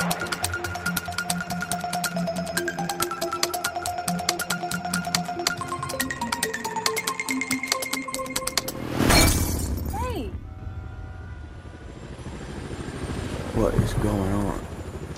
[0.00, 0.06] Hey,
[13.54, 14.60] What is going on?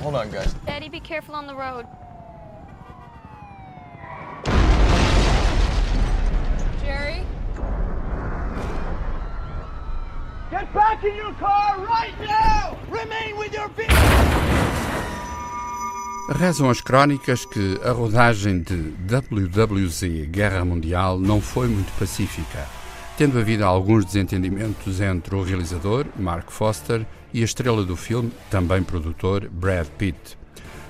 [0.01, 0.55] Hold on, guys.
[0.65, 1.85] Daddy, be careful on the road.
[6.81, 7.27] Jerry?
[10.51, 12.79] Get back in your car right now!
[16.33, 22.69] Rezam as crónicas que a rodagem de WWZ Guerra Mundial não foi muito pacífica,
[23.19, 28.81] tendo havido alguns desentendimentos entre o realizador, Mark Foster, e a estrela do filme, também
[28.81, 30.39] produtor, Brad Pitt.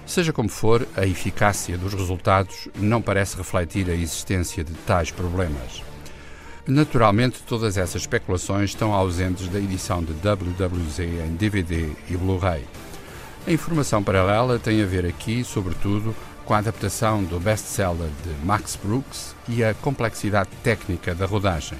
[0.05, 5.83] Seja como for, a eficácia dos resultados não parece refletir a existência de tais problemas.
[6.67, 12.63] Naturalmente, todas essas especulações estão ausentes da edição de WWZ em DVD e Blu-ray.
[13.47, 18.77] A informação paralela tem a ver aqui, sobretudo, com a adaptação do best-seller de Max
[18.77, 21.79] Brooks e a complexidade técnica da rodagem.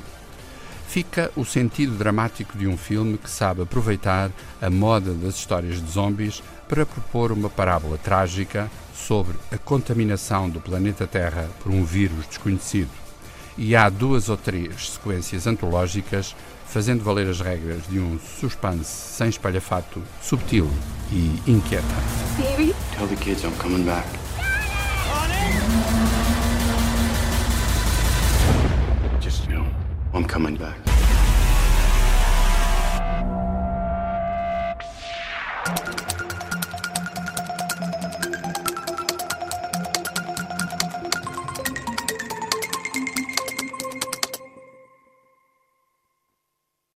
[0.89, 5.91] Fica o sentido dramático de um filme que sabe aproveitar a moda das histórias de
[5.91, 12.27] zombies para propor uma parábola trágica sobre a contaminação do planeta Terra por um vírus
[12.27, 13.10] desconhecido.
[13.63, 19.29] E há duas ou três sequências antológicas fazendo valer as regras de um suspense sem
[19.29, 20.67] espalhafato, subtil
[21.13, 21.93] e inquietante.
[22.39, 22.75] Baby?
[22.97, 24.09] Tell the kids I'm coming back.
[29.21, 29.67] Just, you know,
[30.15, 30.90] I'm coming back.